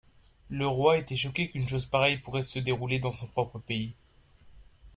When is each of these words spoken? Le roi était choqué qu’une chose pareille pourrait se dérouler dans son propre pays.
Le 0.49 0.65
roi 0.67 0.97
était 0.97 1.15
choqué 1.15 1.47
qu’une 1.47 1.67
chose 1.67 1.85
pareille 1.85 2.17
pourrait 2.17 2.41
se 2.41 2.57
dérouler 2.57 2.97
dans 2.97 3.11
son 3.11 3.27
propre 3.27 3.59
pays. 3.59 3.93